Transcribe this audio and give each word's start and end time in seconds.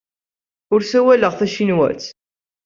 Ur 0.73 0.79
ssawaleɣ 0.83 1.33
tacinwat. 1.35 2.03